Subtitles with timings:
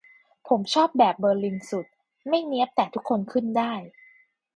[0.47, 1.85] ผมชอบแบบเบอร์ลินสุด
[2.27, 3.73] ไม่เนี๊ยบแต่ทุกคนขึ้นได้